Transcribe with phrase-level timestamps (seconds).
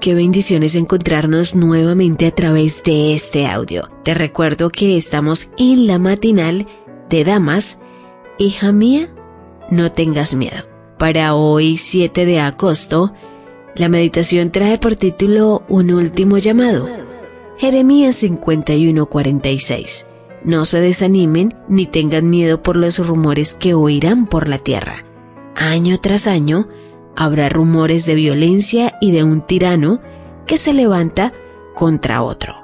[0.00, 3.90] Qué bendiciones encontrarnos nuevamente a través de este audio.
[4.02, 6.66] Te recuerdo que estamos en la matinal
[7.10, 7.80] de Damas.
[8.38, 9.14] Hija mía,
[9.70, 10.64] no tengas miedo.
[10.98, 13.12] Para hoy, 7 de agosto,
[13.74, 16.88] la meditación trae por título Un último llamado.
[17.58, 20.06] Jeremías 51:46.
[20.44, 25.04] No se desanimen ni tengan miedo por los rumores que oirán por la tierra.
[25.56, 26.68] Año tras año,
[27.20, 30.00] habrá rumores de violencia y de un tirano
[30.46, 31.34] que se levanta
[31.74, 32.54] contra otro.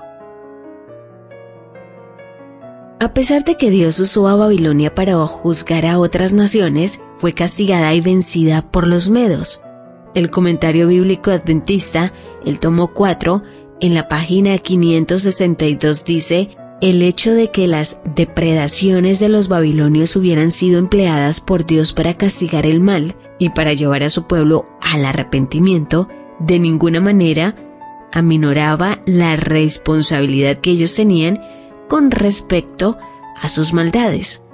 [2.99, 7.93] A pesar de que Dios usó a Babilonia para juzgar a otras naciones, fue castigada
[7.93, 9.61] y vencida por los medos.
[10.15, 13.43] El comentario bíblico adventista, el tomo 4,
[13.81, 20.51] en la página 562 dice, el hecho de que las depredaciones de los babilonios hubieran
[20.51, 25.05] sido empleadas por Dios para castigar el mal y para llevar a su pueblo al
[25.05, 27.55] arrepentimiento, de ninguna manera
[28.13, 31.41] aminoraba la responsabilidad que ellos tenían
[31.89, 32.97] con respecto
[33.41, 34.47] a sus maldades.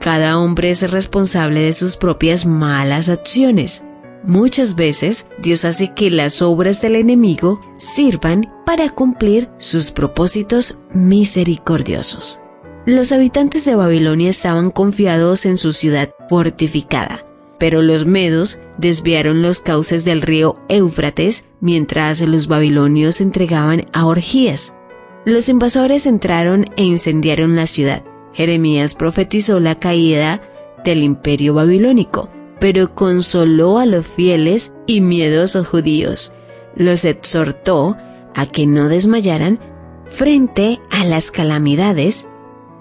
[0.00, 3.84] Cada hombre es responsable de sus propias malas acciones.
[4.24, 12.40] Muchas veces Dios hace que las obras del enemigo sirvan para cumplir sus propósitos misericordiosos.
[12.84, 17.24] Los habitantes de Babilonia estaban confiados en su ciudad fortificada,
[17.62, 24.76] pero los medos desviaron los cauces del río Éufrates mientras los babilonios entregaban a orgías.
[25.24, 28.02] Los invasores entraron e incendiaron la ciudad.
[28.32, 30.42] Jeremías profetizó la caída
[30.84, 36.32] del imperio babilónico, pero consoló a los fieles y miedosos judíos.
[36.74, 37.96] Los exhortó
[38.34, 39.60] a que no desmayaran
[40.08, 42.26] frente a las calamidades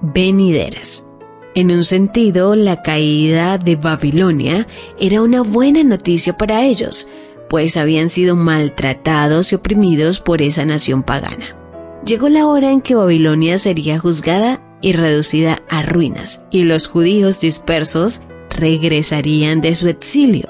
[0.01, 1.07] venideras.
[1.53, 4.67] En un sentido, la caída de Babilonia
[4.99, 7.09] era una buena noticia para ellos,
[7.49, 11.57] pues habían sido maltratados y oprimidos por esa nación pagana.
[12.05, 17.41] Llegó la hora en que Babilonia sería juzgada y reducida a ruinas, y los judíos
[17.41, 20.47] dispersos regresarían de su exilio.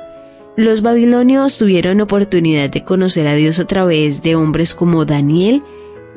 [0.55, 5.63] Los babilonios tuvieron oportunidad de conocer a Dios a través de hombres como Daniel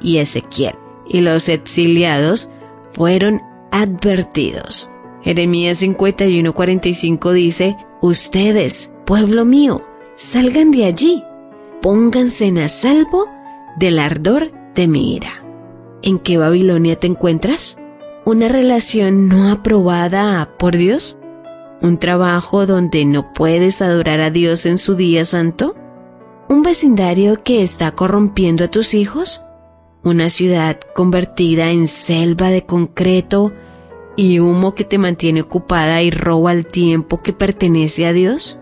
[0.03, 0.75] y Ezequiel,
[1.09, 2.51] y los exiliados
[2.91, 3.41] fueron
[3.75, 4.89] advertidos.
[5.23, 9.83] Jeremías 51:45 dice, Ustedes, pueblo mío,
[10.15, 11.25] salgan de allí,
[11.83, 13.27] pónganse a salvo
[13.77, 15.43] del ardor de mi ira.
[16.03, 17.79] ¿En qué Babilonia te encuentras?
[18.25, 21.19] ¿Una relación no aprobada por Dios?
[21.83, 25.75] ¿Un trabajo donde no puedes adorar a Dios en su día santo?
[26.49, 29.43] ¿Un vecindario que está corrompiendo a tus hijos?
[30.05, 33.53] ¿Una ciudad convertida en selva de concreto
[34.17, 38.61] y humo que te mantiene ocupada y roba el tiempo que pertenece a Dios?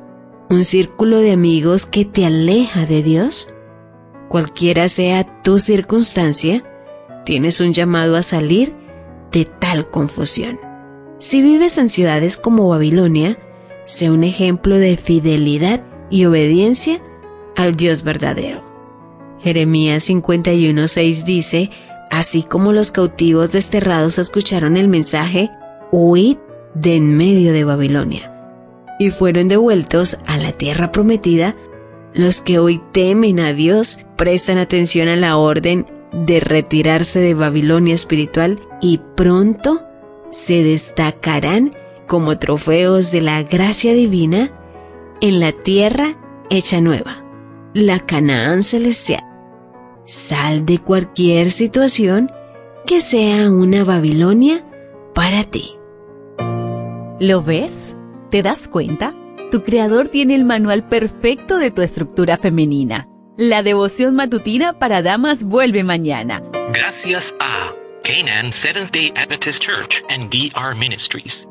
[0.50, 3.52] ¿Un círculo de amigos que te aleja de Dios?
[4.28, 6.64] Cualquiera sea tu circunstancia,
[7.24, 8.74] tienes un llamado a salir
[9.30, 10.58] de tal confusión.
[11.18, 13.38] Si vives en ciudades como Babilonia,
[13.84, 17.00] sé un ejemplo de fidelidad y obediencia
[17.56, 18.62] al Dios verdadero.
[19.41, 21.70] Jeremías 51:6 dice,
[22.12, 25.50] Así como los cautivos desterrados escucharon el mensaje,
[25.90, 26.36] huid
[26.74, 28.30] de en medio de Babilonia.
[28.98, 31.56] Y fueron devueltos a la tierra prometida,
[32.12, 37.94] los que hoy temen a Dios prestan atención a la orden de retirarse de Babilonia
[37.94, 39.82] espiritual y pronto
[40.30, 41.72] se destacarán
[42.06, 44.52] como trofeos de la gracia divina
[45.22, 46.18] en la tierra
[46.50, 47.24] hecha nueva,
[47.72, 49.31] la Canaán celestial.
[50.04, 52.30] Sal de cualquier situación
[52.86, 54.64] que sea una Babilonia
[55.14, 55.76] para ti.
[57.21, 57.97] ¿Lo ves?
[58.30, 59.15] ¿Te das cuenta?
[59.53, 63.09] Tu creador tiene el manual perfecto de tu estructura femenina.
[63.36, 66.42] La devoción matutina para damas vuelve mañana.
[66.72, 67.72] Gracias a
[68.03, 71.47] Canaan Seventh Day Adventist Church and DR Ministries.